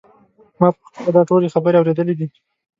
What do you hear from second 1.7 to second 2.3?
اورېدلې دي.